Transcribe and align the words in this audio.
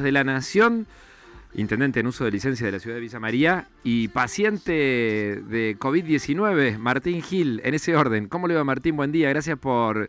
De 0.00 0.10
la 0.10 0.24
Nación, 0.24 0.86
intendente 1.54 2.00
en 2.00 2.06
uso 2.06 2.24
de 2.24 2.30
licencia 2.30 2.64
de 2.64 2.72
la 2.72 2.78
ciudad 2.78 2.96
de 2.96 3.02
Villa 3.02 3.20
María 3.20 3.68
y 3.84 4.08
paciente 4.08 4.72
de 4.72 5.76
COVID-19, 5.78 6.78
Martín 6.78 7.20
Gil, 7.20 7.60
en 7.62 7.74
ese 7.74 7.94
orden. 7.94 8.26
¿Cómo 8.26 8.48
le 8.48 8.54
va 8.54 8.64
Martín? 8.64 8.96
Buen 8.96 9.12
día, 9.12 9.28
gracias 9.28 9.58
por 9.58 10.08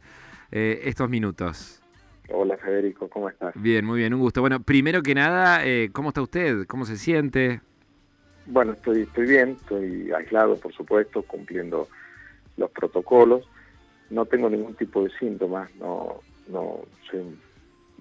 eh, 0.52 0.82
estos 0.86 1.10
minutos. 1.10 1.82
Hola 2.30 2.56
Federico, 2.56 3.10
¿cómo 3.10 3.28
estás? 3.28 3.54
Bien, 3.56 3.84
muy 3.84 4.00
bien, 4.00 4.14
un 4.14 4.22
gusto. 4.22 4.40
Bueno, 4.40 4.62
primero 4.62 5.04
que 5.04 5.14
nada, 5.14 5.66
eh, 5.66 5.90
¿cómo 5.92 6.10
está 6.10 6.22
usted? 6.22 6.66
¿Cómo 6.66 6.86
se 6.86 6.96
siente? 6.96 7.60
Bueno, 8.46 8.72
estoy, 8.72 9.02
estoy 9.02 9.28
bien, 9.28 9.58
estoy 9.60 10.14
aislado, 10.14 10.56
por 10.58 10.74
supuesto, 10.74 11.24
cumpliendo 11.24 11.90
los 12.56 12.72
protocolos. 12.72 13.46
No 14.10 14.26
tengo 14.26 14.50
ningún 14.50 14.76
tipo 14.76 15.04
de 15.04 15.10
síntomas, 15.20 15.70
no, 15.76 16.22
no 16.48 16.80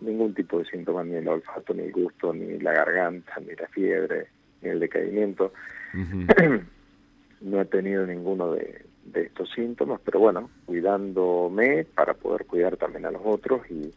ningún 0.02 0.34
tipo 0.34 0.58
de 0.58 0.64
síntomas, 0.66 1.06
ni 1.06 1.14
el 1.14 1.28
olfato, 1.28 1.74
ni 1.74 1.82
el 1.82 1.92
gusto, 1.92 2.32
ni 2.32 2.58
la 2.58 2.72
garganta, 2.72 3.34
ni 3.40 3.54
la 3.54 3.68
fiebre, 3.68 4.26
ni 4.60 4.70
el 4.70 4.80
decaimiento. 4.80 5.52
no 7.40 7.60
he 7.60 7.64
tenido 7.66 8.06
ninguno 8.06 8.52
de, 8.52 8.84
estos 9.14 9.50
síntomas, 9.50 10.00
pero 10.04 10.20
bueno, 10.20 10.48
cuidándome 10.64 11.84
para 11.84 12.14
poder 12.14 12.46
cuidar 12.46 12.76
también 12.76 13.04
a 13.04 13.10
los 13.10 13.22
otros 13.24 13.62
y, 13.68 13.92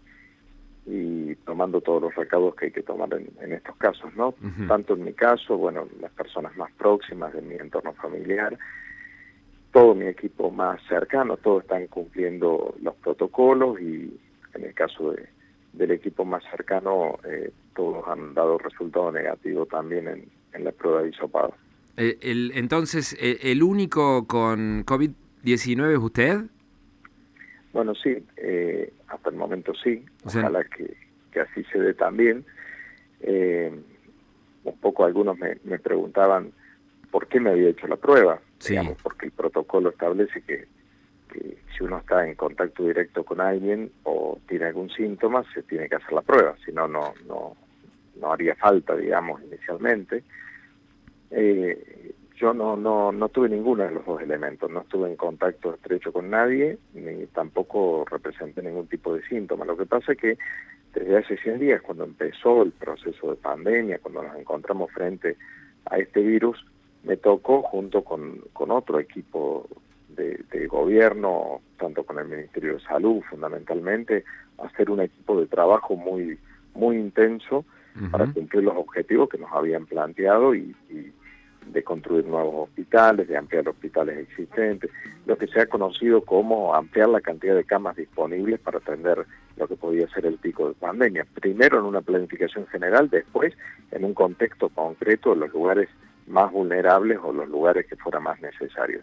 y 0.87 1.35
tomando 1.45 1.79
todos 1.79 2.01
los 2.01 2.15
recados 2.15 2.55
que 2.55 2.65
hay 2.65 2.71
que 2.71 2.81
tomar 2.81 3.09
en, 3.13 3.53
estos 3.53 3.75
casos, 3.77 4.13
¿no? 4.15 4.33
Tanto 4.67 4.95
en 4.95 5.03
mi 5.03 5.13
caso, 5.13 5.57
bueno, 5.57 5.87
las 6.01 6.11
personas 6.11 6.55
más 6.57 6.71
próximas 6.73 7.33
de 7.33 7.41
mi 7.41 7.55
entorno 7.55 7.93
familiar, 7.93 8.57
todo 9.71 9.93
mi 9.93 10.07
equipo 10.07 10.49
más 10.51 10.81
cercano, 10.87 11.37
todos 11.37 11.63
están 11.63 11.87
cumpliendo 11.87 12.75
los 12.81 12.95
protocolos 12.95 13.79
y 13.79 14.19
en 14.53 14.63
el 14.63 14.73
caso 14.73 15.11
de, 15.11 15.29
del 15.77 15.91
equipo 15.91 16.25
más 16.25 16.43
cercano, 16.49 17.19
eh, 17.27 17.51
todos 17.75 18.07
han 18.07 18.33
dado 18.33 18.57
resultado 18.57 19.11
negativo 19.11 19.65
también 19.65 20.07
en, 20.07 20.63
la 20.63 20.71
prueba 20.71 21.03
de 21.03 21.09
hisopado. 21.09 21.53
Eh, 21.97 22.17
el, 22.21 22.51
entonces, 22.55 23.15
eh, 23.19 23.39
¿el 23.43 23.61
único 23.61 24.25
con 24.25 24.85
COVID-19 24.85 25.91
es 25.91 25.99
usted? 25.99 26.41
Bueno, 27.73 27.93
sí, 27.93 28.23
hasta 29.07 29.29
el 29.29 29.35
momento 29.35 29.73
sí. 29.75 30.05
Ojalá 30.23 30.63
que, 30.63 30.95
así 31.39 31.63
se 31.65 31.79
dé 31.79 31.93
también. 31.93 32.45
un 33.21 34.77
poco 34.79 35.03
algunos 35.03 35.37
me, 35.37 35.79
preguntaban 35.79 36.53
por 37.11 37.27
qué 37.27 37.41
me 37.41 37.49
había 37.49 37.69
hecho 37.69 37.87
la 37.87 37.97
prueba, 37.97 38.39
digamos, 38.65 38.97
porque 39.03 39.25
el 39.25 39.33
protocolo 39.33 39.89
establece 39.89 40.41
que 40.41 40.67
si 41.75 41.83
uno 41.83 41.99
está 41.99 42.27
en 42.27 42.35
contacto 42.35 42.83
directo 42.83 43.23
con 43.23 43.41
alguien 43.41 43.91
o 44.03 44.39
tiene 44.47 44.65
algún 44.65 44.89
síntoma, 44.89 45.43
se 45.53 45.63
tiene 45.63 45.89
que 45.89 45.95
hacer 45.95 46.13
la 46.13 46.21
prueba, 46.21 46.55
si 46.65 46.71
no, 46.71 46.87
no, 46.87 47.13
no 47.27 48.31
haría 48.31 48.55
falta, 48.55 48.95
digamos, 48.95 49.41
inicialmente. 49.43 50.23
Eh, 51.31 52.13
yo 52.35 52.53
no, 52.53 52.75
no, 52.75 53.11
no 53.11 53.29
tuve 53.29 53.49
ninguno 53.49 53.83
de 53.83 53.91
los 53.91 54.05
dos 54.05 54.21
elementos, 54.21 54.69
no 54.69 54.81
estuve 54.81 55.09
en 55.09 55.15
contacto 55.15 55.73
estrecho 55.73 56.11
con 56.11 56.29
nadie, 56.29 56.77
ni 56.93 57.25
tampoco 57.27 58.05
representé 58.09 58.61
ningún 58.61 58.87
tipo 58.87 59.15
de 59.15 59.25
síntoma. 59.27 59.65
Lo 59.65 59.77
que 59.77 59.85
pasa 59.85 60.11
es 60.11 60.17
que 60.17 60.37
desde 60.93 61.17
hace 61.17 61.37
100 61.37 61.59
días, 61.59 61.81
cuando 61.81 62.03
empezó 62.03 62.63
el 62.63 62.71
proceso 62.71 63.31
de 63.31 63.37
pandemia, 63.37 63.99
cuando 63.99 64.23
nos 64.23 64.35
encontramos 64.37 64.91
frente 64.91 65.37
a 65.85 65.97
este 65.97 66.21
virus, 66.21 66.65
me 67.03 67.15
tocó 67.17 67.61
junto 67.61 68.03
con, 68.03 68.39
con 68.51 68.71
otro 68.71 68.99
equipo 68.99 69.67
de, 70.15 70.67
gobierno, 70.67 71.61
tanto 71.77 72.03
con 72.03 72.19
el 72.19 72.27
Ministerio 72.27 72.73
de 72.75 72.79
Salud 72.81 73.21
fundamentalmente, 73.29 74.23
hacer 74.57 74.89
un 74.89 75.01
equipo 75.01 75.39
de 75.39 75.47
trabajo 75.47 75.95
muy, 75.95 76.37
muy 76.73 76.97
intenso 76.97 77.65
para 78.11 78.25
cumplir 78.27 78.63
los 78.63 78.75
objetivos 78.75 79.29
que 79.29 79.37
nos 79.37 79.51
habían 79.53 79.85
planteado 79.85 80.53
y, 80.53 80.75
de 81.67 81.83
construir 81.83 82.25
nuevos 82.25 82.69
hospitales, 82.69 83.27
de 83.27 83.37
ampliar 83.37 83.67
hospitales 83.67 84.17
existentes, 84.19 84.91
lo 85.25 85.37
que 85.37 85.47
se 85.47 85.61
ha 85.61 85.65
conocido 85.65 86.21
como 86.21 86.75
ampliar 86.75 87.09
la 87.09 87.21
cantidad 87.21 87.55
de 87.55 87.63
camas 87.63 87.95
disponibles 87.95 88.59
para 88.59 88.77
atender 88.77 89.25
lo 89.57 89.67
que 89.67 89.75
podía 89.75 90.07
ser 90.09 90.25
el 90.25 90.37
pico 90.37 90.67
de 90.67 90.73
pandemia. 90.75 91.25
Primero 91.33 91.79
en 91.79 91.85
una 91.85 92.01
planificación 92.01 92.67
general, 92.67 93.09
después 93.09 93.53
en 93.91 94.05
un 94.05 94.13
contexto 94.13 94.69
concreto 94.69 95.31
de 95.31 95.37
los 95.37 95.53
lugares 95.53 95.89
más 96.27 96.51
vulnerables 96.51 97.19
o 97.23 97.31
los 97.31 97.47
lugares 97.49 97.85
que 97.87 97.95
fuera 97.95 98.19
más 98.19 98.39
necesario. 98.41 99.01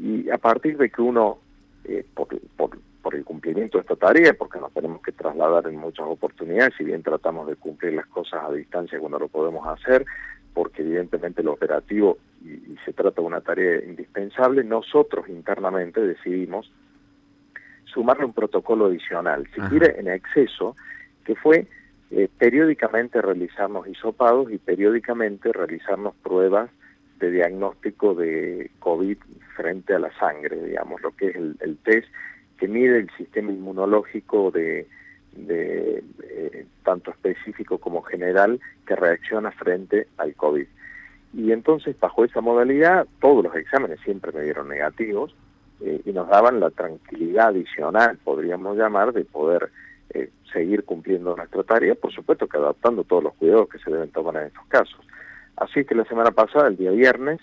Y 0.00 0.30
a 0.30 0.38
partir 0.38 0.76
de 0.76 0.90
que 0.90 1.02
uno, 1.02 1.38
eh, 1.84 2.06
por, 2.14 2.28
por, 2.56 2.78
el 3.14 3.24
cumplimiento 3.24 3.78
de 3.78 3.82
esta 3.82 3.96
tarea, 3.96 4.34
porque 4.34 4.60
nos 4.60 4.72
tenemos 4.72 5.00
que 5.00 5.12
trasladar 5.12 5.66
en 5.66 5.76
muchas 5.76 6.06
oportunidades, 6.06 6.74
si 6.76 6.84
bien 6.84 7.02
tratamos 7.02 7.48
de 7.48 7.56
cumplir 7.56 7.94
las 7.94 8.06
cosas 8.06 8.44
a 8.44 8.52
distancia 8.52 8.98
cuando 8.98 9.18
lo 9.18 9.28
podemos 9.28 9.66
hacer, 9.66 10.04
porque 10.52 10.82
evidentemente 10.82 11.42
lo 11.42 11.54
operativo 11.54 12.18
y, 12.44 12.76
se 12.84 12.92
trata 12.92 13.22
de 13.22 13.26
una 13.26 13.40
tarea 13.40 13.82
indispensable, 13.82 14.62
nosotros 14.62 15.28
internamente 15.28 16.00
decidimos 16.00 16.70
sumarle 17.86 18.26
un 18.26 18.34
protocolo 18.34 18.86
adicional, 18.86 19.48
si 19.54 19.60
quiere 19.62 19.98
en 19.98 20.08
exceso, 20.08 20.76
que 21.24 21.34
fue 21.34 21.66
eh, 22.10 22.28
periódicamente 22.38 23.22
realizarnos 23.22 23.88
hisopados 23.88 24.52
y 24.52 24.58
periódicamente 24.58 25.52
realizarnos 25.52 26.14
pruebas 26.22 26.70
de 27.18 27.30
diagnóstico 27.30 28.14
de 28.14 28.70
COVID 28.78 29.18
frente 29.56 29.94
a 29.94 29.98
la 29.98 30.16
sangre, 30.18 30.62
digamos, 30.62 31.00
lo 31.02 31.10
que 31.12 31.28
es 31.28 31.36
el, 31.36 31.78
test 31.84 32.08
que 32.58 32.68
mide 32.68 32.98
el 32.98 33.10
sistema 33.16 33.50
inmunológico 33.50 34.50
de, 34.50 34.86
eh, 35.36 36.66
tanto 36.84 37.10
específico 37.10 37.78
como 37.78 38.02
general 38.02 38.60
que 38.86 38.96
reacciona 38.96 39.50
frente 39.52 40.08
al 40.16 40.34
COVID. 40.34 40.66
Y 41.34 41.52
entonces, 41.52 41.98
bajo 42.00 42.24
esa 42.24 42.40
modalidad, 42.40 43.06
todos 43.20 43.44
los 43.44 43.54
exámenes 43.54 44.00
siempre 44.00 44.32
me 44.32 44.42
dieron 44.42 44.68
negativos 44.68 45.34
eh, 45.80 46.00
y 46.04 46.12
nos 46.12 46.28
daban 46.28 46.60
la 46.60 46.70
tranquilidad 46.70 47.48
adicional, 47.48 48.18
podríamos 48.24 48.76
llamar, 48.76 49.12
de 49.12 49.24
poder 49.24 49.70
eh, 50.10 50.30
seguir 50.52 50.84
cumpliendo 50.84 51.36
nuestra 51.36 51.62
tarea, 51.62 51.94
por 51.94 52.12
supuesto 52.12 52.46
que 52.46 52.56
adaptando 52.56 53.04
todos 53.04 53.24
los 53.24 53.34
cuidados 53.34 53.68
que 53.68 53.78
se 53.78 53.90
deben 53.90 54.10
tomar 54.10 54.36
en 54.36 54.46
estos 54.46 54.66
casos. 54.68 55.00
Así 55.58 55.84
que 55.84 55.94
la 55.94 56.04
semana 56.04 56.30
pasada, 56.30 56.68
el 56.68 56.76
día 56.76 56.90
viernes, 56.92 57.40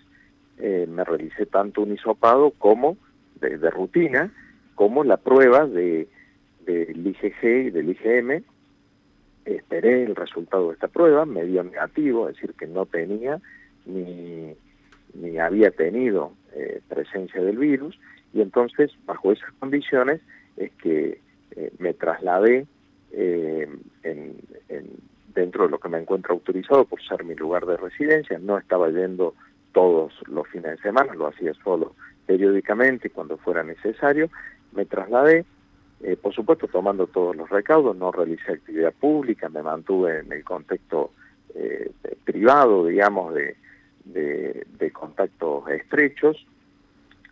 eh, 0.58 0.88
me 0.90 1.04
realicé 1.04 1.46
tanto 1.46 1.82
un 1.82 1.94
hisopado 1.94 2.52
como 2.52 2.98
de, 3.42 3.58
rutina, 3.70 4.32
como 4.76 5.04
la 5.04 5.18
prueba 5.18 5.66
de 5.66 6.08
del 6.66 7.06
IgG 7.06 7.44
y 7.44 7.70
del 7.70 7.90
IgM. 7.90 8.44
Esperé 9.46 10.04
el 10.04 10.16
resultado 10.16 10.70
de 10.70 10.74
esta 10.74 10.88
prueba, 10.88 11.26
me 11.26 11.46
dio 11.46 11.64
negativo, 11.64 12.28
es 12.28 12.36
decir, 12.36 12.56
que 12.58 12.66
no 12.66 12.86
tenía 12.88 13.40
ni, 13.86 14.56
ni 15.14 15.38
había 15.38 15.70
tenido 15.70 16.32
eh, 16.54 16.82
presencia 16.88 17.42
del 17.44 17.58
virus, 17.58 18.00
y 18.34 18.42
entonces, 18.42 18.92
bajo 19.06 19.32
esas 19.32 19.52
condiciones, 19.60 20.22
es 20.58 20.72
que 20.82 21.20
eh, 21.56 21.72
me 21.78 21.94
trasladé 21.94 22.66
en, 23.12 23.80
en 24.04 24.36
dentro 25.36 25.66
de 25.66 25.70
lo 25.70 25.80
que 25.80 25.90
me 25.90 26.00
encuentro 26.00 26.34
autorizado 26.34 26.86
por 26.86 27.02
ser 27.02 27.24
mi 27.24 27.36
lugar 27.36 27.66
de 27.66 27.78
residencia, 27.78 28.40
no 28.40 28.58
estaba 28.58 28.90
yendo 28.90 29.36
todos 29.74 30.14
los 30.28 30.48
fines 30.48 30.72
de 30.72 30.78
semana, 30.78 31.14
lo 31.14 31.28
hacía 31.28 31.54
solo 31.64 31.94
periódicamente 32.26 33.10
cuando 33.10 33.38
fuera 33.38 33.64
necesario, 33.64 34.30
me 34.72 34.86
trasladé, 34.86 35.46
eh, 36.02 36.16
por 36.16 36.34
supuesto 36.34 36.68
tomando 36.68 37.08
todos 37.08 37.36
los 37.36 37.50
recaudos, 37.50 37.96
no 37.96 38.12
realicé 38.12 38.54
actividad 38.54 38.94
pública, 38.94 39.50
me 39.50 39.62
mantuve 39.62 40.20
en 40.20 40.32
el 40.32 40.44
contexto 40.44 41.12
eh, 41.54 41.92
privado, 42.24 42.88
digamos, 42.88 43.34
de, 43.34 43.56
de 44.06 44.92
contactos 44.92 45.70
estrechos, 45.70 46.46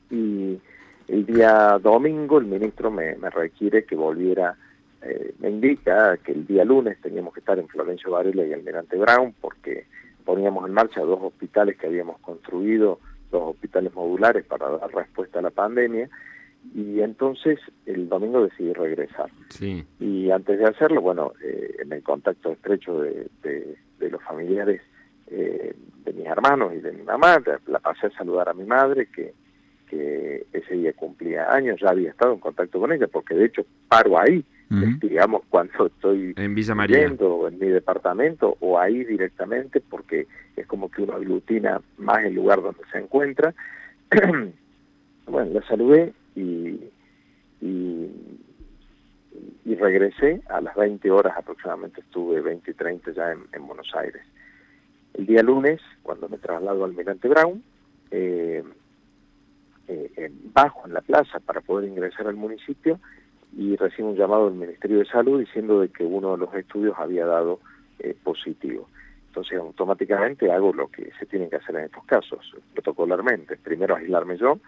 y 0.10 0.60
el 1.08 1.26
día 1.26 1.80
domingo 1.82 2.38
el 2.38 2.46
ministro 2.46 2.92
me, 2.92 3.16
me 3.16 3.30
requiere 3.30 3.86
que 3.86 3.96
volviera 3.96 4.56
eh, 5.06 5.34
me 5.40 5.50
indica 5.50 6.18
que 6.18 6.32
el 6.32 6.48
día 6.48 6.64
lunes 6.64 7.00
teníamos 7.02 7.34
que 7.34 7.42
estar 7.42 7.60
en 7.60 7.68
Florencio 7.68 8.12
Varela 8.12 8.46
y 8.46 8.54
Almirante 8.54 8.98
Brown 8.98 9.34
porque 9.42 9.86
poníamos 10.24 10.66
en 10.68 10.74
marcha 10.74 11.02
dos 11.02 11.20
hospitales 11.22 11.78
que 11.78 11.88
habíamos 11.88 12.20
construido, 12.20 13.00
dos 13.30 13.52
hospitales 13.52 13.94
modulares 13.94 14.46
para 14.46 14.70
dar 14.70 14.94
respuesta 14.94 15.40
a 15.40 15.42
la 15.42 15.50
pandemia 15.50 16.10
y 16.74 17.02
entonces 17.02 17.60
el 17.86 18.08
domingo 18.08 18.44
decidí 18.44 18.72
regresar. 18.72 19.30
Y 20.00 20.32
antes 20.32 20.58
de 20.58 20.66
hacerlo, 20.66 21.02
bueno, 21.02 21.34
eh, 21.44 21.76
en 21.82 21.92
el 21.92 22.02
contacto 22.02 22.54
estrecho 22.54 23.02
de, 23.02 23.28
los 24.00 24.22
familiares 24.24 24.82
eh, 25.28 25.76
de 26.06 26.14
mis 26.14 26.26
hermanos 26.28 26.74
y 26.76 26.80
de 26.80 26.92
mi 26.92 27.04
mamá, 27.04 27.42
la 27.68 27.80
pasé 27.80 28.08
a 28.08 28.12
saludar 28.12 28.48
a 28.48 28.54
mi 28.54 28.64
madre 28.64 29.08
que, 29.08 29.34
que 29.90 30.46
ese 30.54 30.76
día 30.76 30.94
cumplía 30.94 31.52
años, 31.52 31.80
ya 31.82 31.90
había 31.90 32.12
estado 32.12 32.34
en 32.34 32.40
contacto 32.40 32.80
con 32.80 32.92
ella 32.92 33.08
porque 33.08 33.34
de 33.34 33.46
hecho 33.46 33.66
paro 33.90 34.18
ahí 34.20 34.46
digamos, 34.70 35.44
cuando 35.50 35.88
estoy 35.88 36.34
en 36.36 36.56
Villa 36.56 36.74
en 36.74 37.60
mi 37.60 37.68
departamento 37.68 38.58
o 38.60 38.80
ahí 38.80 39.04
directamente, 39.04 39.82
porque 39.82 40.28
es 40.56 40.66
como 40.68 40.90
que 40.90 41.04
uno 41.04 41.14
aglutina 41.14 41.82
más 41.98 42.24
el 42.24 42.34
lugar 42.34 42.62
donde 42.62 42.82
se 42.92 42.98
encuentra. 43.00 43.54
bueno, 45.28 45.54
la 45.54 45.68
saludé 45.68 46.14
y, 46.36 46.80
y, 47.62 48.12
y 49.66 49.76
regresé 49.76 50.42
a 50.50 50.62
las 50.62 50.76
20 50.76 51.10
horas 51.12 51.36
aproximadamente, 51.38 52.02
estuve 52.02 52.42
20 52.42 52.72
y 52.72 52.74
30 52.74 53.12
ya 53.12 53.32
en, 53.32 53.68
Buenos 53.68 53.92
Aires. 53.96 54.24
El 55.14 55.26
día 55.26 55.44
lunes, 55.44 55.82
cuando 56.02 56.28
me 56.28 56.38
traslado 56.38 56.84
al 56.84 56.92
Almirante 56.92 57.28
Brown, 57.28 57.64
eh, 58.12 58.64
eh, 59.88 60.32
bajo 60.54 60.88
en 60.88 60.94
la 60.94 61.02
plaza 61.02 61.40
para 61.40 61.62
poder 61.62 61.90
ingresar 61.90 62.28
al 62.28 62.36
municipio 62.36 63.00
y 63.56 63.76
recibo 63.76 64.10
un 64.10 64.16
llamado 64.16 64.50
del 64.50 64.60
Ministerio 64.60 65.00
de 65.00 65.06
Salud 65.06 65.40
diciendo 65.40 65.80
de 65.82 65.90
que 65.90 66.04
uno 66.04 66.32
de 66.34 66.38
los 66.40 66.54
estudios 66.54 66.96
había 66.98 67.26
dado 67.26 67.60
eh, 68.00 68.16
positivo. 68.24 68.90
Entonces 69.28 69.58
automáticamente 69.58 70.52
hago 70.52 70.74
lo 70.74 70.88
que 70.88 71.12
se 71.20 71.26
tiene 71.26 71.50
que 71.50 71.56
hacer 71.56 71.76
en 71.76 71.86
estos 71.86 72.06
casos, 72.06 72.56
protocolarmente. 72.74 73.58
Primero 73.58 73.96
aislarme 73.96 74.38
yo 74.38 74.60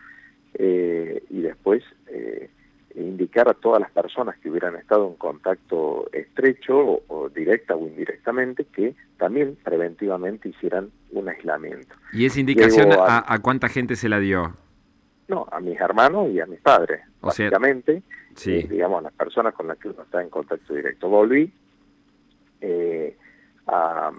y 0.57 1.41
después 1.41 1.83
indicar 2.95 3.49
a 3.49 3.53
todas 3.53 3.81
las 3.81 3.91
personas 3.91 4.37
que 4.39 4.49
hubieran 4.49 4.75
estado 4.75 5.07
en 5.07 5.15
contacto 5.15 6.09
estrecho 6.11 7.01
o, 7.07 7.29
directa 7.29 7.75
o 7.75 7.85
indirectamente 7.87 8.65
que 8.65 8.95
también 9.17 9.57
preventivamente 9.63 10.49
hicieran 10.49 10.89
un 11.11 11.29
aislamiento. 11.29 11.95
¿Y 12.13 12.25
esa 12.25 12.39
indicación 12.39 12.89
a, 12.93 13.39
cuánta 13.41 13.67
gente 13.67 13.95
se 13.95 14.09
la 14.09 14.19
dio? 14.19 14.55
No, 15.27 15.47
a 15.51 15.59
mis 15.59 15.79
hermanos 15.79 16.29
y 16.31 16.39
a 16.39 16.45
mis 16.45 16.59
padres, 16.61 17.01
básicamente, 17.25 18.03
eh, 18.45 18.67
digamos, 18.69 18.99
a 18.99 19.03
las 19.03 19.13
personas 19.13 19.53
con 19.53 19.67
las 19.67 19.77
que 19.77 19.89
uno 19.89 20.03
está 20.03 20.21
en 20.21 20.29
contacto 20.29 20.73
directo. 20.73 21.09
Volví 21.09 21.51
eh, 22.61 23.17
a, 23.67 24.11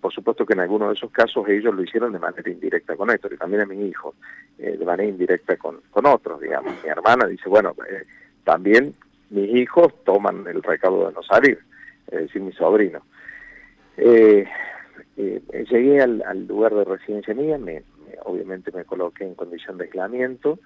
por 0.00 0.12
supuesto 0.12 0.46
que 0.46 0.54
en 0.54 0.60
algunos 0.60 0.88
de 0.88 0.94
esos 0.94 1.10
casos 1.10 1.48
ellos 1.48 1.74
lo 1.74 1.82
hicieron 1.82 2.12
de 2.12 2.18
manera 2.18 2.48
indirecta 2.50 2.96
con 2.96 3.10
esto, 3.10 3.28
y 3.32 3.36
también 3.36 3.62
a 3.62 3.66
mi 3.66 3.86
hijo, 3.86 4.14
eh, 4.58 4.76
de 4.78 4.84
manera 4.84 5.08
indirecta 5.08 5.56
con, 5.56 5.80
con 5.90 6.06
otros, 6.06 6.40
digamos. 6.40 6.72
Mi 6.82 6.88
hermana 6.88 7.26
dice, 7.26 7.48
bueno, 7.48 7.74
eh, 7.90 8.04
también 8.44 8.94
mis 9.30 9.54
hijos 9.56 9.92
toman 10.04 10.46
el 10.46 10.62
recado 10.62 11.08
de 11.08 11.12
no 11.12 11.22
salir, 11.22 11.58
es 12.06 12.20
decir, 12.20 12.40
mi 12.40 12.52
sobrino. 12.52 13.02
Eh, 13.96 14.46
llegué 15.16 16.00
al, 16.00 16.46
lugar 16.46 16.74
de 16.74 16.84
residencia 16.84 17.34
mía, 17.34 17.58
me, 17.58 17.82
obviamente 18.24 18.70
me 18.72 18.84
coloqué 18.84 19.24
en 19.24 19.34
condición 19.34 19.76
de 19.76 19.84
aislamiento, 19.84 20.58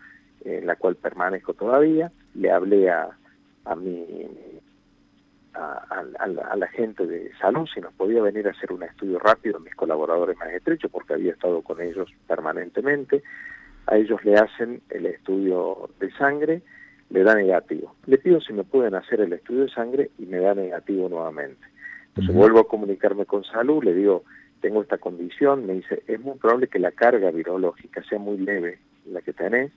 en 0.45 0.67
la 0.67 0.77
cual 0.77 0.97
permanezco 0.97 1.55
todavía, 1.55 2.11
le 2.35 2.51
hablé 2.51 2.91
a, 2.91 3.09
a 3.65 3.77
mi 3.77 4.29
a, 5.55 6.57
la, 6.57 6.67
gente 6.69 7.07
de 7.07 7.31
salud 7.39 7.67
si 7.73 7.81
nos 7.81 7.93
podía 7.95 8.23
venir 8.23 8.49
a 8.49 8.53
hacer 8.53 8.73
un 8.73 8.83
estudio 8.83 9.19
rápido, 9.19 9.61
mis 9.61 9.75
colaboradores 9.75 10.37
más 10.39 10.51
estrechos, 10.51 10.91
porque 10.91 11.15
había 11.15 11.33
estado 11.33 11.63
con 11.63 11.81
ellos 11.81 12.09
permanentemente. 12.27 13.23
A 13.87 13.97
ellos 13.97 14.25
le 14.25 14.37
hacen 14.37 14.81
el 14.91 15.07
estudio 15.07 15.91
de 16.01 16.11
sangre, 16.13 16.63
le 17.11 17.23
da 17.23 17.35
negativo. 17.35 17.95
Le 18.07 18.19
pido 18.19 18.41
si 18.41 18.53
me 18.53 18.65
pueden 18.65 18.95
hacer 18.95 19.21
el 19.21 19.33
estudio 19.33 19.63
de 19.65 19.71
sangre 19.71 20.11
y 20.19 20.27
me 20.27 20.39
da 20.39 20.55
negativo 20.55 21.09
nuevamente. 21.09 21.67
Entonces 22.09 22.35
vuelvo 22.35 22.61
a 22.61 22.69
comunicarme 22.69 23.27
con 23.27 23.45
salud, 23.45 23.83
le 23.85 23.95
digo, 23.95 24.25
tengo 24.61 24.83
esta 24.83 24.99
condición, 24.99 25.67
me 25.67 25.75
dice, 25.75 26.03
es 26.07 26.21
muy 26.21 26.39
probable 26.39 26.69
que 26.69 26.79
la 26.79 26.93
carga 26.93 27.31
virológica 27.31 28.03
sea 28.05 28.19
muy 28.19 28.39
leve 28.39 28.79
la 29.07 29.21
que 29.21 29.33
tenés, 29.33 29.73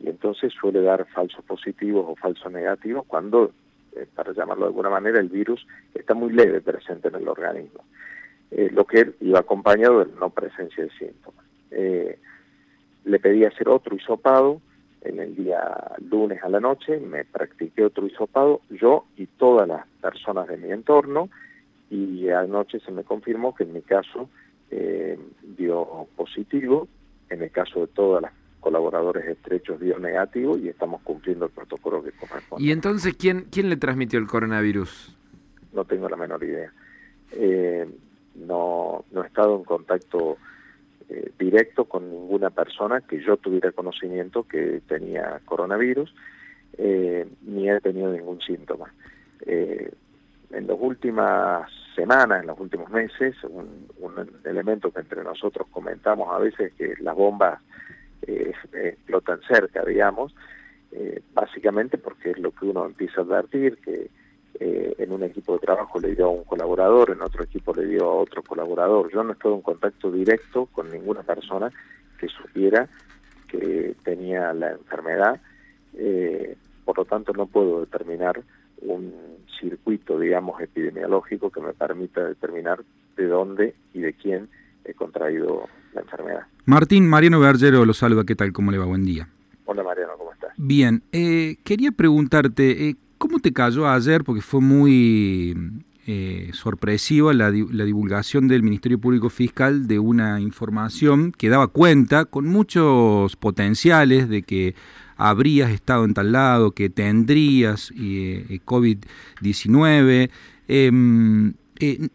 y 0.00 0.08
entonces 0.08 0.52
suele 0.52 0.82
dar 0.82 1.06
falsos 1.06 1.44
positivos 1.44 2.04
o 2.08 2.16
falsos 2.16 2.50
negativos 2.50 3.04
cuando 3.06 3.52
eh, 3.96 4.06
para 4.14 4.32
llamarlo 4.32 4.64
de 4.64 4.68
alguna 4.68 4.90
manera, 4.90 5.18
el 5.18 5.28
virus 5.28 5.66
está 5.94 6.14
muy 6.14 6.32
leve 6.32 6.60
presente 6.60 7.08
en 7.08 7.16
el 7.16 7.28
organismo, 7.28 7.84
eh, 8.50 8.70
lo 8.72 8.84
que 8.84 9.14
iba 9.20 9.40
acompañado 9.40 10.04
de 10.04 10.12
no 10.14 10.30
presencia 10.30 10.84
de 10.84 10.90
síntomas. 10.90 11.44
Eh, 11.72 12.18
le 13.04 13.18
pedí 13.18 13.44
hacer 13.44 13.68
otro 13.68 13.96
hisopado 13.96 14.60
en 15.02 15.18
el 15.18 15.34
día 15.34 15.60
lunes 16.08 16.42
a 16.42 16.48
la 16.48 16.60
noche, 16.60 17.00
me 17.00 17.24
practiqué 17.24 17.84
otro 17.84 18.06
hisopado, 18.06 18.60
yo 18.70 19.06
y 19.16 19.26
todas 19.26 19.66
las 19.66 19.86
personas 20.00 20.46
de 20.46 20.56
mi 20.58 20.70
entorno, 20.70 21.28
y 21.90 22.28
anoche 22.28 22.78
se 22.80 22.92
me 22.92 23.02
confirmó 23.02 23.54
que 23.54 23.64
en 23.64 23.72
mi 23.72 23.82
caso 23.82 24.28
dio 25.42 26.06
positivo, 26.14 26.86
en 27.28 27.42
el 27.42 27.50
caso 27.50 27.80
de 27.80 27.86
todas 27.88 28.22
las 28.22 28.32
colaboradores 28.60 29.26
estrechos 29.26 29.80
dio 29.80 29.98
negativo 29.98 30.56
y 30.56 30.68
estamos 30.68 31.02
cumpliendo 31.02 31.46
el 31.46 31.50
protocolo 31.50 32.02
que 32.02 32.12
corresponde. 32.12 32.64
¿Y 32.64 32.70
entonces 32.70 33.14
quién, 33.16 33.46
quién 33.50 33.68
le 33.68 33.76
transmitió 33.76 34.18
el 34.18 34.26
coronavirus? 34.26 35.16
No 35.72 35.84
tengo 35.84 36.08
la 36.08 36.16
menor 36.16 36.42
idea. 36.44 36.72
Eh, 37.32 37.88
no, 38.34 39.04
no 39.10 39.24
he 39.24 39.26
estado 39.26 39.56
en 39.56 39.64
contacto 39.64 40.36
eh, 41.08 41.32
directo 41.38 41.84
con 41.84 42.10
ninguna 42.10 42.50
persona 42.50 43.00
que 43.00 43.22
yo 43.22 43.36
tuviera 43.36 43.72
conocimiento 43.72 44.44
que 44.44 44.82
tenía 44.86 45.40
coronavirus, 45.44 46.14
eh, 46.78 47.28
ni 47.42 47.68
he 47.68 47.80
tenido 47.80 48.12
ningún 48.12 48.40
síntoma. 48.40 48.92
en 49.46 50.66
las 50.66 50.76
últimas 50.80 51.70
semanas, 51.94 52.40
en 52.40 52.48
los 52.48 52.58
últimos 52.58 52.90
meses, 52.90 53.36
un, 53.44 53.86
un 53.98 54.30
elemento 54.44 54.90
que 54.90 55.00
entre 55.00 55.22
nosotros 55.22 55.66
comentamos 55.70 56.28
a 56.32 56.38
veces 56.38 56.72
que 56.74 56.94
las 57.00 57.14
bombas 57.14 57.60
eh, 58.26 58.52
explotan 58.72 59.40
cerca, 59.48 59.84
digamos, 59.84 60.34
eh, 60.92 61.22
básicamente 61.32 61.98
porque 61.98 62.30
es 62.30 62.38
lo 62.38 62.52
que 62.52 62.66
uno 62.66 62.86
empieza 62.86 63.20
a 63.20 63.24
advertir, 63.24 63.78
que 63.78 64.10
eh, 64.58 64.94
en 64.98 65.12
un 65.12 65.22
equipo 65.22 65.54
de 65.54 65.60
trabajo 65.60 65.98
le 66.00 66.14
dio 66.14 66.26
a 66.26 66.30
un 66.30 66.44
colaborador, 66.44 67.10
en 67.10 67.22
otro 67.22 67.44
equipo 67.44 67.72
le 67.74 67.86
dio 67.86 68.04
a 68.04 68.14
otro 68.14 68.42
colaborador. 68.42 69.10
Yo 69.12 69.22
no 69.22 69.32
estoy 69.32 69.54
en 69.54 69.62
contacto 69.62 70.10
directo 70.10 70.66
con 70.66 70.90
ninguna 70.90 71.22
persona 71.22 71.70
que 72.18 72.28
supiera 72.28 72.88
que 73.48 73.96
tenía 74.04 74.52
la 74.52 74.72
enfermedad, 74.72 75.40
por 76.84 76.98
lo 76.98 77.04
tanto 77.04 77.32
no 77.32 77.46
puedo 77.46 77.80
determinar 77.80 78.40
un 78.82 79.12
circuito, 79.60 80.18
digamos, 80.18 80.60
epidemiológico 80.60 81.50
que 81.50 81.60
me 81.60 81.72
permita 81.72 82.24
determinar 82.24 82.80
de 83.16 83.26
dónde 83.26 83.74
y 83.92 84.00
de 84.00 84.12
quién 84.12 84.48
he 84.84 84.94
contraído 84.94 85.68
la 85.94 86.02
enfermedad. 86.02 86.42
Martín, 86.64 87.08
Mariano 87.08 87.40
Bergero 87.40 87.84
lo 87.84 87.94
saluda, 87.94 88.24
¿qué 88.24 88.36
tal? 88.36 88.52
¿Cómo 88.52 88.70
le 88.70 88.78
va? 88.78 88.86
Buen 88.86 89.04
día. 89.04 89.28
Hola 89.64 89.82
Mariano, 89.82 90.12
¿cómo 90.18 90.32
estás? 90.32 90.52
Bien, 90.56 91.02
eh, 91.12 91.56
quería 91.64 91.92
preguntarte, 91.92 92.88
eh, 92.88 92.96
¿cómo 93.18 93.38
te 93.38 93.52
cayó 93.52 93.88
ayer? 93.88 94.24
Porque 94.24 94.42
fue 94.42 94.60
muy 94.60 95.82
eh, 96.06 96.50
sorpresiva 96.52 97.32
la, 97.32 97.50
divulgación 97.50 98.48
del 98.48 98.62
Ministerio 98.62 98.98
Público 98.98 99.30
Fiscal 99.30 99.86
de 99.86 99.98
una 99.98 100.40
información 100.40 101.32
que 101.32 101.48
daba 101.48 101.68
cuenta 101.68 102.24
con 102.24 102.46
muchos 102.46 103.36
potenciales 103.36 104.28
de 104.28 104.42
que 104.42 104.74
habrías 105.16 105.70
estado 105.70 106.04
en 106.04 106.14
tal 106.14 106.32
lado, 106.32 106.72
que 106.72 106.90
tendrías 106.90 107.92
COVID-19. 107.92 110.30
Eh, 110.72 111.52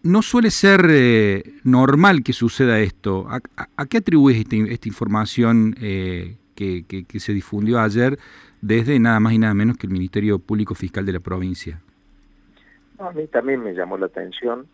no 0.03 0.21
suele 0.21 0.51
ser 0.51 0.85
eh, 0.89 1.43
normal 1.63 2.23
que 2.23 2.33
suceda 2.33 2.79
esto. 2.79 3.27
¿A, 3.29 3.85
qué 3.85 3.97
atribuyes 3.97 4.39
esta, 4.39 4.87
información 4.87 5.75
eh, 5.81 6.37
que, 6.55 7.05
se 7.19 7.33
difundió 7.33 7.79
ayer 7.79 8.17
desde 8.61 8.99
nada 8.99 9.19
más 9.19 9.33
y 9.33 9.39
nada 9.39 9.53
menos 9.53 9.77
que 9.77 9.87
el 9.87 9.93
Ministerio 9.93 10.39
Público 10.39 10.75
Fiscal 10.75 11.05
de 11.05 11.13
la 11.13 11.19
provincia? 11.19 11.81
a 12.97 13.11
mí 13.11 13.27
también 13.27 13.61
me 13.61 13.73
llamó 13.73 13.97
la 13.97 14.05
atención 14.05 14.67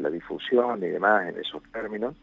la 0.00 0.10
difusión 0.10 0.82
y 0.82 0.88
demás 0.88 1.28
en 1.28 1.40
esos 1.40 1.62
términos. 1.72 2.16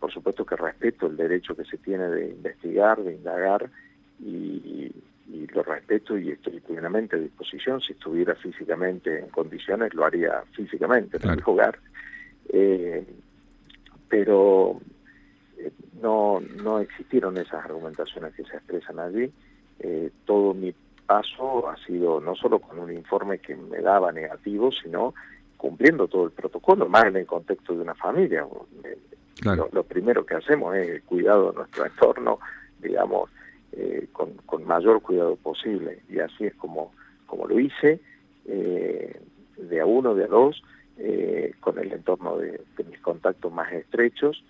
Por 0.00 0.12
supuesto 0.12 0.44
que 0.44 0.56
respeto 0.56 1.06
el 1.06 1.16
derecho 1.16 1.56
que 1.56 1.64
se 1.64 1.76
tiene 1.78 2.08
de 2.08 2.30
investigar, 2.30 3.02
de 3.02 3.14
indagar 3.14 3.70
y, 4.20 4.92
y 5.30 5.46
lo 5.48 5.62
respeto 5.62 6.16
y 6.16 6.30
estoy 6.30 6.60
plenamente 6.60 7.16
a 7.16 7.18
disposición. 7.18 7.80
Si 7.80 7.92
estuviera 7.92 8.34
físicamente 8.34 9.18
en 9.18 9.28
condiciones, 9.28 9.92
lo 9.94 10.04
haría 10.04 10.42
físicamente, 10.52 11.18
en 11.22 11.30
el 11.30 11.42
hogar. 11.44 11.78
Eh, 12.48 13.04
pero 14.08 14.80
eh, 15.58 15.70
no, 16.00 16.40
no 16.40 16.80
existieron 16.80 17.36
esas 17.36 17.64
argumentaciones 17.64 18.34
que 18.34 18.44
se 18.44 18.56
expresan 18.56 18.98
allí. 18.98 19.30
Eh, 19.80 20.10
todo 20.24 20.54
mi 20.54 20.74
paso 21.06 21.68
ha 21.68 21.76
sido 21.84 22.20
no 22.20 22.34
solo 22.34 22.58
con 22.58 22.78
un 22.78 22.92
informe 22.92 23.38
que 23.38 23.54
me 23.54 23.80
daba 23.80 24.12
negativo, 24.12 24.70
sino 24.72 25.14
cumpliendo 25.58 26.08
todo 26.08 26.24
el 26.24 26.30
protocolo, 26.30 26.88
más 26.88 27.04
en 27.04 27.16
el 27.16 27.26
contexto 27.26 27.74
de 27.74 27.82
una 27.82 27.94
familia. 27.94 28.46
Lo, 29.42 29.68
lo, 29.72 29.82
primero 29.84 30.24
que 30.24 30.34
hacemos 30.34 30.74
es 30.76 30.88
el 30.88 31.02
cuidado 31.02 31.50
de 31.50 31.58
nuestro 31.58 31.86
entorno, 31.86 32.38
digamos, 32.80 33.30
eh, 33.72 34.08
con, 34.12 34.64
mayor 34.64 35.00
cuidado 35.02 35.36
posible. 35.36 36.00
Y 36.08 36.18
así 36.18 36.44
es 36.44 36.54
como, 36.54 36.92
como 37.26 37.46
lo 37.46 37.58
hice, 37.58 38.00
eh, 38.46 39.20
de 39.56 39.80
a 39.80 39.86
uno, 39.86 40.14
de 40.14 40.24
a 40.24 40.26
dos, 40.26 40.62
eh, 40.98 41.52
con 41.60 41.78
el 41.78 41.92
entorno 41.92 42.36
de, 42.38 42.60
mis 42.88 43.00
contactos 43.00 43.52
más 43.52 43.72
estrechos, 43.72 44.42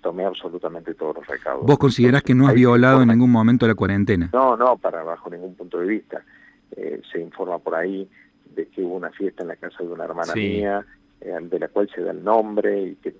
tomé 0.00 0.24
absolutamente 0.24 0.94
todos 0.94 1.16
los 1.16 1.26
recados. 1.26 1.66
¿Vos 1.66 1.78
considerás 1.78 2.22
que 2.22 2.34
no 2.34 2.46
has 2.46 2.54
violado 2.54 3.02
en 3.02 3.08
ningún 3.08 3.30
momento 3.30 3.66
la 3.66 3.74
cuarentena? 3.74 4.30
No, 4.32 4.56
no, 4.56 4.76
para 4.76 5.02
bajo 5.02 5.28
ningún 5.30 5.54
punto 5.56 5.80
de 5.80 5.86
vista. 5.86 6.22
se 6.70 7.20
informa 7.20 7.58
por 7.58 7.74
ahí 7.74 8.08
de 8.54 8.66
que 8.66 8.82
hubo 8.82 8.94
una 8.94 9.10
fiesta 9.10 9.42
en 9.42 9.48
la 9.48 9.56
casa 9.56 9.82
de 9.82 9.88
una 9.88 10.04
hermana 10.04 10.32
mía, 10.34 10.86
de 11.20 11.58
la 11.58 11.68
cual 11.68 11.90
se 11.92 12.02
da 12.02 12.12
el 12.12 12.22
nombre 12.22 12.82
y 12.82 12.94
que 12.96 13.14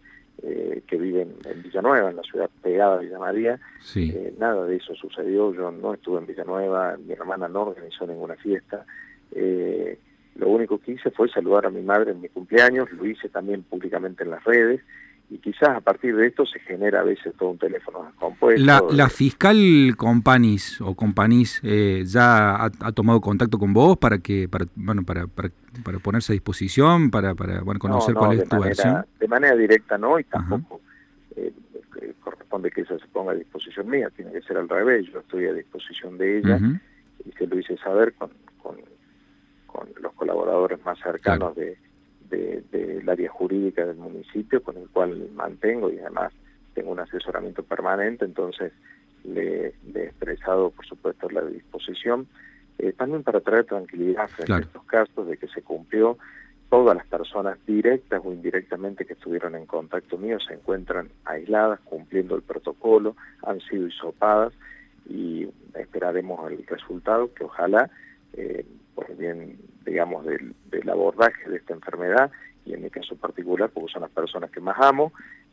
eh, 0.47 0.83
que 0.87 0.97
viven 0.97 1.35
en 1.45 1.63
Villanueva, 1.63 2.11
en 2.11 2.17
la 2.17 2.23
ciudad 2.23 2.51
pegada 2.63 2.97
a 2.97 2.99
Villa 2.99 3.19
María. 3.19 3.61
Eh, 3.95 4.35
nada 4.39 4.67
de 4.67 4.77
eso 4.77 4.95
sucedió, 4.95 5.55
yo 5.55 5.71
no 5.71 5.95
estuve 5.95 6.19
en 6.19 6.27
Villanueva, 6.27 6.97
mi 6.99 7.13
hermana 7.13 7.49
no 7.49 7.63
organizó 7.63 8.07
ninguna 8.07 8.37
fiesta. 8.37 8.85
Eh, 9.33 9.99
lo 10.37 10.49
único 10.49 10.79
que 10.79 10.93
hice 10.93 11.11
fue 11.11 11.29
saludar 11.31 11.67
a 11.67 11.71
mi 11.71 11.81
madre 11.81 12.13
en 12.13 12.21
mi 12.21 12.29
cumpleaños, 12.29 12.91
lo 12.93 13.07
hice 13.07 13.29
también 13.29 13.63
públicamente 13.63 14.25
en 14.25 14.31
las 14.31 14.45
redes 14.45 14.83
y 15.31 15.39
quizás 15.39 15.71
a 15.71 15.81
partir 15.81 16.15
de 16.15 16.27
esto 16.27 16.45
se 16.45 16.61
genera 16.61 17.01
a 17.01 17.03
veces 17.03 17.35
todo 17.39 17.51
un 17.51 17.59
teléfono 17.59 18.13
compuesto. 18.19 18.65
La, 18.65 18.83
la 18.91 19.09
fiscal 19.09 19.95
Companis 19.97 20.81
o 20.81 20.95
Companis 20.95 21.61
eh, 21.65 22.05
ya 22.07 22.65
ha, 22.65 22.93
tomado 22.93 23.21
contacto 23.21 23.59
con 23.59 23.73
vos 23.73 23.97
para 23.97 24.19
que 24.19 24.49
para 24.49 24.67
bueno 24.75 25.03
para, 25.05 25.27
para, 25.27 25.51
para 25.83 25.99
ponerse 25.99 26.33
a 26.33 26.35
disposición 26.35 27.11
para 27.11 27.35
para 27.35 27.63
bueno, 27.63 27.81
conocer 27.81 28.15
cuál 28.15 28.39
es 28.39 28.49
tu 28.49 28.61
versión. 28.61 29.07
De 29.19 29.29
manera 29.29 29.57
directa 29.57 29.97
no 29.97 30.19
y 30.19 30.25
tampoco 30.25 30.81
eh, 31.37 31.53
corresponde 32.21 32.71
que 32.71 32.83
ella 32.83 32.99
se 32.99 33.07
ponga 33.09 33.33
a 33.33 33.35
disposición 33.35 33.89
mía, 33.89 34.11
tiene 34.15 34.33
que 34.33 34.43
ser 34.43 34.59
al 34.59 34.69
revés. 34.69 35.07
Yo 35.13 35.21
estoy 35.21 35.47
a 35.47 35.53
disposición 35.53 36.19
de 36.19 36.39
ella 36.39 36.61
y 37.25 37.33
se 37.33 37.47
lo 37.47 37.59
hice 37.59 37.77
saber 37.79 38.13
con, 38.15 38.31
con, 38.63 38.77
con 39.67 39.89
los 40.01 40.13
colaboradores 40.13 40.85
más 40.85 40.99
cercanos 40.99 41.57
de 41.57 41.79
del 42.35 43.09
área 43.09 43.31
jurídica 43.31 43.85
del 43.85 43.97
municipio 43.97 44.63
con 44.63 44.77
el 44.77 44.89
cual 44.89 45.31
mantengo 45.35 45.91
y 45.91 45.99
además 45.99 46.33
tengo 46.75 46.93
un 46.93 47.01
asesoramiento 47.01 47.63
permanente, 47.63 48.25
entonces 48.25 48.73
le, 49.25 49.75
he 49.95 50.05
expresado, 50.05 50.71
por 50.71 50.87
supuesto, 50.87 51.31
la 51.31 51.43
disposición, 51.43 52.27
eh, 52.79 52.93
también 52.93 53.23
para 53.23 53.41
traer 53.41 53.65
tranquilidad 53.65 54.29
en 54.39 54.63
estos 54.63 54.85
casos 54.85 55.27
de 55.27 55.37
que 55.37 55.49
se 55.49 55.63
cumplió. 55.63 56.19
Todas 56.71 56.97
las 56.97 57.07
personas 57.07 57.59
directas 57.67 58.21
o 58.25 58.33
indirectamente 58.33 59.05
que 59.05 59.13
estuvieron 59.13 59.55
en 59.55 59.67
contacto 59.67 60.19
mío 60.19 60.41
se 60.41 60.55
encuentran 60.55 61.09
aisladas, 61.25 61.79
cumpliendo 61.85 62.35
el 62.35 62.43
protocolo, 62.43 63.15
han 63.43 63.61
sido 63.61 63.87
hisopadas 63.87 64.53
y 65.09 65.47
esperaremos 65.75 66.51
el 66.51 66.67
resultado 66.67 67.33
que 67.33 67.45
ojalá 67.45 67.91
eh, 68.33 68.65
por 68.95 69.17
bien, 69.17 69.59
digamos, 69.85 70.25
del, 70.27 70.55
abordaje 70.89 71.49
de 71.49 71.57
esta 71.57 71.75
enfermedad, 71.75 72.31
y 72.65 72.75
en 72.75 72.83
mi 72.83 72.91
caso 72.91 73.17
particular, 73.17 73.71
porque 73.73 73.93
son 73.93 74.03
las 74.03 74.11
personas 74.11 74.51
que 74.51 74.61
más 74.61 74.77
amo, 74.81 75.13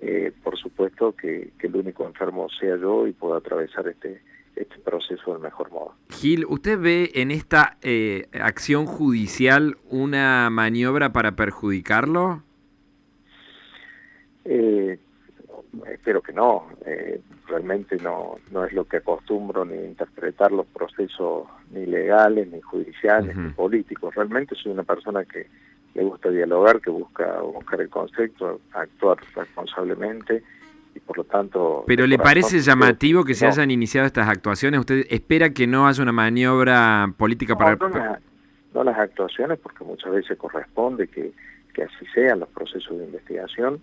eh, 0.00 0.32
por 0.42 0.56
supuesto 0.56 1.12
que, 1.12 1.52
el 1.60 1.76
único 1.76 2.06
enfermo 2.06 2.48
sea 2.60 2.76
yo 2.76 3.06
y 3.06 3.12
pueda 3.12 3.38
atravesar 3.38 3.88
este, 3.88 4.20
este 4.54 4.78
proceso 4.78 5.32
del 5.32 5.40
mejor 5.40 5.70
modo. 5.70 5.94
Gil, 6.10 6.44
¿usted 6.48 6.78
ve 6.78 7.10
en 7.14 7.30
esta 7.30 7.78
eh, 7.82 8.26
acción 8.32 8.86
judicial 8.86 9.76
una 9.88 10.50
maniobra 10.50 11.12
para 11.12 11.36
perjudicarlo? 11.36 12.42
Espero 15.90 16.22
que 16.22 16.32
no. 16.32 16.66
Eh, 16.86 17.20
realmente 17.46 17.96
no, 17.96 18.36
no 18.50 18.64
es 18.64 18.72
lo 18.72 18.84
que 18.84 18.98
acostumbro 18.98 19.64
ni 19.64 19.76
interpretar 19.76 20.52
los 20.52 20.66
procesos 20.66 21.46
ni 21.70 21.86
legales, 21.86 22.48
ni 22.50 22.60
judiciales, 22.60 23.36
ni 23.36 23.50
políticos. 23.50 24.14
Realmente 24.14 24.54
soy 24.54 24.72
una 24.72 24.82
persona 24.82 25.24
que 25.24 25.46
le 25.94 26.02
gusta 26.02 26.30
dialogar, 26.30 26.80
que 26.80 26.90
busca 26.90 27.40
buscar 27.40 27.80
el 27.80 27.88
concepto, 27.88 28.60
actuar 28.72 29.18
responsablemente 29.34 30.42
y 30.94 31.00
por 31.00 31.18
lo 31.18 31.24
tanto... 31.24 31.84
¿Pero 31.86 32.06
le 32.06 32.18
parece 32.18 32.60
llamativo 32.60 33.24
que 33.24 33.34
se 33.34 33.46
hayan 33.46 33.70
iniciado 33.70 34.06
estas 34.06 34.28
actuaciones? 34.28 34.80
¿Usted 34.80 35.06
espera 35.10 35.50
que 35.50 35.66
no 35.66 35.86
haya 35.86 36.02
una 36.02 36.12
maniobra 36.12 37.12
política 37.16 37.56
para... 37.56 37.76
No, 37.76 38.18
no, 38.74 38.84
las 38.84 38.98
actuaciones, 38.98 39.58
porque 39.58 39.84
muchas 39.84 40.12
veces 40.12 40.36
corresponde 40.36 41.06
que, 41.08 41.32
que 41.72 41.84
así 41.84 42.06
sean 42.12 42.40
los 42.40 42.48
procesos 42.48 42.98
de 42.98 43.04
investigación, 43.04 43.80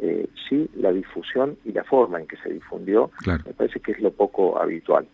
eh, 0.00 0.28
sí 0.48 0.68
la 0.76 0.92
difusión 0.92 1.56
y 1.64 1.72
la 1.72 1.84
forma 1.84 2.20
en 2.20 2.26
que 2.26 2.36
se 2.38 2.50
difundió 2.50 3.10
me 3.26 3.52
parece 3.52 3.80
que 3.80 3.92
es 3.92 4.00
lo 4.00 4.10
poco 4.12 4.60
habitual 4.60 5.06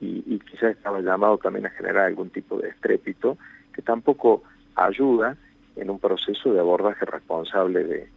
y, 0.00 0.22
y, 0.26 0.38
quizás 0.40 0.76
estaba 0.76 1.00
llamado 1.00 1.38
también 1.38 1.66
a 1.66 1.70
generar 1.70 2.06
algún 2.06 2.30
tipo 2.30 2.58
de 2.58 2.68
estrépito 2.68 3.38
que 3.72 3.82
tampoco 3.82 4.42
ayuda 4.74 5.36
en 5.76 5.90
un 5.90 5.98
proceso 5.98 6.52
de 6.52 6.60
abordaje 6.60 7.04
responsable 7.04 7.84
de, 7.84 8.08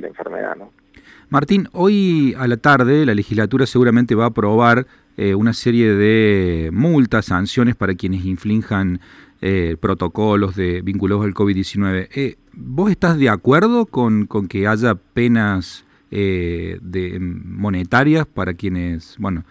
la 0.00 0.06
enfermedad. 0.06 0.54
¿no? 0.56 0.70
Martín, 1.30 1.68
hoy 1.72 2.34
a 2.38 2.46
la 2.46 2.58
tarde 2.58 3.06
la 3.06 3.14
legislatura 3.14 3.66
seguramente 3.66 4.14
va 4.14 4.24
a 4.24 4.28
aprobar 4.28 4.86
eh, 5.16 5.34
una 5.34 5.54
serie 5.54 5.94
de 5.94 6.70
multas, 6.72 7.26
sanciones 7.26 7.74
para 7.74 7.94
quienes 7.94 8.24
inflinjan 8.24 9.00
eh, 9.40 9.76
protocolos 9.80 10.56
de 10.56 10.82
vinculados 10.82 11.24
al 11.24 11.34
COVID-19. 11.34 12.08
Eh, 12.14 12.36
¿Vos 12.52 12.90
estás 12.90 13.18
de 13.18 13.28
acuerdo 13.28 13.86
con, 13.86 14.26
con 14.26 14.48
que 14.48 14.66
haya 14.66 14.94
penas 14.94 15.84
eh, 16.10 16.78
de, 16.80 17.18
monetarias 17.20 18.26
para 18.26 18.54
quienes 18.54 19.16
bueno, 19.18 19.44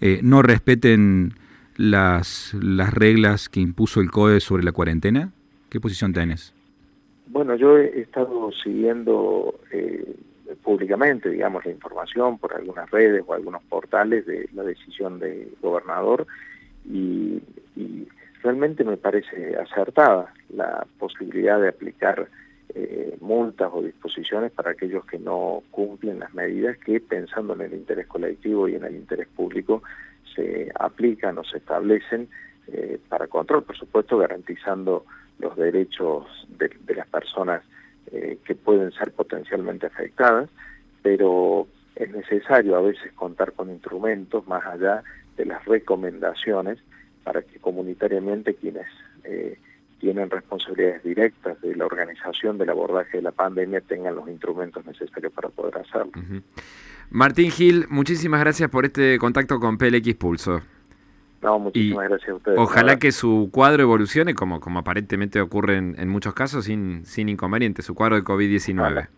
eh, 0.00 0.20
no 0.22 0.40
respeten 0.40 1.32
las, 1.76 2.54
las 2.54 2.94
reglas 2.94 3.48
que 3.48 3.60
impuso 3.60 4.00
el 4.00 4.10
COE 4.10 4.40
sobre 4.40 4.62
la 4.62 4.72
cuarentena? 4.72 5.32
¿Qué 5.68 5.80
posición 5.80 6.12
tenés? 6.12 6.54
Bueno, 7.26 7.56
yo 7.56 7.76
he 7.76 8.00
estado 8.00 8.52
siguiendo 8.52 9.58
eh, 9.72 10.16
públicamente, 10.62 11.28
digamos, 11.28 11.64
la 11.64 11.72
información 11.72 12.38
por 12.38 12.54
algunas 12.54 12.88
redes 12.90 13.24
o 13.26 13.34
algunos 13.34 13.62
portales 13.64 14.24
de 14.26 14.48
la 14.54 14.62
decisión 14.62 15.18
del 15.18 15.50
gobernador 15.60 16.26
y, 16.84 17.42
y 17.55 17.55
realmente 18.46 18.84
me 18.84 18.96
parece 18.96 19.56
acertada 19.56 20.32
la 20.50 20.86
posibilidad 21.00 21.60
de 21.60 21.68
aplicar 21.68 22.28
eh, 22.76 23.16
multas 23.20 23.70
o 23.72 23.82
disposiciones 23.82 24.52
para 24.52 24.70
aquellos 24.70 25.04
que 25.04 25.18
no 25.18 25.64
cumplen 25.72 26.20
las 26.20 26.32
medidas 26.32 26.78
que, 26.78 27.00
pensando 27.00 27.54
en 27.54 27.62
el 27.62 27.74
interés 27.74 28.06
colectivo 28.06 28.68
y 28.68 28.76
en 28.76 28.84
el 28.84 28.94
interés 28.94 29.26
público, 29.34 29.82
se 30.32 30.70
aplican 30.78 31.36
o 31.38 31.44
se 31.44 31.58
establecen 31.58 32.28
eh, 32.68 33.00
para 33.08 33.26
control, 33.26 33.64
por 33.64 33.76
supuesto, 33.76 34.16
garantizando 34.16 35.04
los 35.40 35.56
derechos 35.56 36.26
de, 36.56 36.70
las 36.94 37.08
personas 37.08 37.64
eh, 38.12 38.38
que 38.44 38.54
pueden 38.54 38.92
ser 38.92 39.10
potencialmente 39.10 39.86
afectadas, 39.86 40.48
pero 41.02 41.66
es 41.96 42.08
necesario 42.12 42.76
a 42.76 42.80
veces 42.80 43.12
contar 43.14 43.54
con 43.54 43.70
instrumentos 43.70 44.46
más 44.46 44.64
allá 44.64 45.02
de 45.36 45.46
las 45.46 45.64
recomendaciones 45.64 46.78
para 47.26 47.42
que 47.42 47.58
comunitariamente 47.58 48.54
quienes 48.54 48.86
eh, 49.24 49.58
tienen 49.98 50.30
responsabilidades 50.30 51.02
directas 51.02 51.60
de 51.60 51.74
la 51.74 51.84
organización 51.84 52.56
del 52.56 52.70
abordaje 52.70 53.16
de 53.16 53.22
la 53.24 53.32
pandemia 53.32 53.80
tengan 53.80 54.14
los 54.14 54.28
instrumentos 54.28 54.86
necesarios 54.86 55.32
para 55.32 55.48
poder 55.48 55.76
hacerlo. 55.78 56.12
Martín 57.10 57.50
Gil, 57.50 57.86
muchísimas 57.88 58.38
gracias 58.38 58.70
por 58.70 58.84
este 58.84 59.18
contacto 59.18 59.58
con 59.58 59.76
PLX 59.76 60.14
Pulso. 60.14 60.62
No, 61.42 61.58
muchísimas 61.58 62.08
gracias 62.10 62.30
a 62.30 62.34
ustedes. 62.34 62.58
Ojalá 62.60 62.96
que 63.00 63.10
su 63.10 63.48
cuadro 63.50 63.82
evolucione, 63.82 64.36
como, 64.36 64.60
como 64.60 64.78
aparentemente 64.78 65.40
ocurre 65.40 65.78
en, 65.78 66.08
muchos 66.08 66.32
casos, 66.32 66.66
sin, 66.66 67.04
sin 67.06 67.28
inconveniente, 67.28 67.82
su 67.82 67.96
cuadro 67.96 68.14
de 68.14 68.22
COVID-19. 68.22 69.08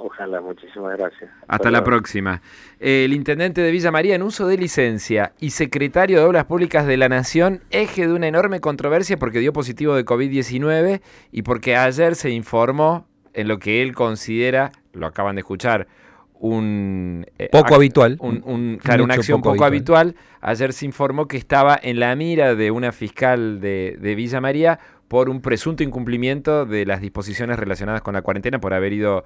Ojalá, 0.00 0.40
muchísimas 0.40 0.96
gracias. 0.96 1.28
Hasta, 1.48 1.72
la 1.72 1.82
próxima. 1.82 2.40
El 2.78 3.12
intendente 3.12 3.62
de 3.62 3.72
Villa 3.72 3.90
María 3.90 4.14
en 4.14 4.22
uso 4.22 4.46
de 4.46 4.56
licencia 4.56 5.32
y 5.40 5.50
secretario 5.50 6.20
de 6.20 6.24
Obras 6.24 6.44
Públicas 6.44 6.86
de 6.86 6.96
la 6.96 7.08
Nación, 7.08 7.64
eje 7.70 8.06
de 8.06 8.12
una 8.12 8.28
enorme 8.28 8.60
controversia 8.60 9.16
porque 9.16 9.40
dio 9.40 9.52
positivo 9.52 9.96
de 9.96 10.04
COVID-19 10.04 11.00
y 11.32 11.42
porque 11.42 11.74
ayer 11.74 12.14
se 12.14 12.30
informó 12.30 13.08
en 13.34 13.48
lo 13.48 13.58
que 13.58 13.82
él 13.82 13.92
considera, 13.92 14.70
lo 14.92 15.04
acaban 15.04 15.34
de 15.34 15.40
escuchar, 15.40 15.88
un... 16.34 17.26
Eh, 17.36 17.48
poco 17.50 17.74
habitual. 17.74 18.18
Un, 18.20 18.78
claro, 18.80 19.02
una 19.02 19.14
acción 19.14 19.42
poco, 19.42 19.64
habitual. 19.64 20.14
Ayer 20.40 20.72
se 20.72 20.86
informó 20.86 21.26
que 21.26 21.36
estaba 21.36 21.76
en 21.82 21.98
la 21.98 22.14
mira 22.14 22.54
de 22.54 22.70
una 22.70 22.92
fiscal 22.92 23.60
de, 23.60 23.96
de 24.00 24.14
Villa 24.14 24.40
María 24.40 24.78
por 25.08 25.30
un 25.30 25.40
presunto 25.40 25.82
incumplimiento 25.82 26.66
de 26.66 26.86
las 26.86 27.00
disposiciones 27.00 27.58
relacionadas 27.58 28.02
con 28.02 28.14
la 28.14 28.22
cuarentena 28.22 28.60
por 28.60 28.74
haber 28.74 28.92
ido 28.92 29.24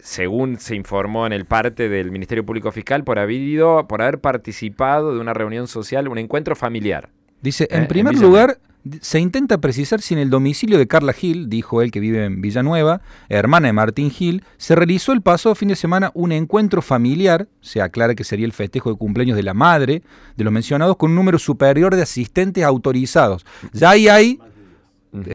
según 0.00 0.58
se 0.58 0.74
informó 0.74 1.26
en 1.26 1.32
el 1.32 1.44
parte 1.44 1.88
del 1.88 2.10
Ministerio 2.10 2.44
Público 2.44 2.72
Fiscal, 2.72 3.04
por 3.04 3.18
haber, 3.18 3.36
ido, 3.36 3.86
por 3.88 4.02
haber 4.02 4.20
participado 4.20 5.14
de 5.14 5.20
una 5.20 5.34
reunión 5.34 5.68
social, 5.68 6.08
un 6.08 6.18
encuentro 6.18 6.56
familiar. 6.56 7.10
Dice, 7.40 7.68
en 7.70 7.84
¿Eh? 7.84 7.86
primer 7.86 8.16
lugar, 8.16 8.58
se 9.00 9.18
intenta 9.18 9.58
precisar 9.58 10.00
si 10.00 10.14
en 10.14 10.20
el 10.20 10.30
domicilio 10.30 10.78
de 10.78 10.86
Carla 10.86 11.12
Gil, 11.12 11.48
dijo 11.48 11.82
él 11.82 11.90
que 11.90 12.00
vive 12.00 12.24
en 12.24 12.40
Villanueva, 12.40 13.00
hermana 13.28 13.68
de 13.68 13.72
Martín 13.72 14.10
Gil, 14.10 14.44
se 14.56 14.74
realizó 14.74 15.12
el 15.12 15.22
pasado 15.22 15.54
fin 15.54 15.68
de 15.68 15.76
semana 15.76 16.10
un 16.14 16.32
encuentro 16.32 16.82
familiar, 16.82 17.48
se 17.60 17.80
aclara 17.80 18.14
que 18.14 18.24
sería 18.24 18.46
el 18.46 18.52
festejo 18.52 18.90
de 18.90 18.96
cumpleaños 18.96 19.36
de 19.36 19.42
la 19.42 19.54
madre 19.54 20.02
de 20.36 20.44
los 20.44 20.52
mencionados, 20.52 20.96
con 20.96 21.10
un 21.10 21.16
número 21.16 21.38
superior 21.38 21.94
de 21.94 22.02
asistentes 22.02 22.64
autorizados. 22.64 23.44
Ya 23.72 23.90
ahí 23.90 24.08
hay 24.08 24.38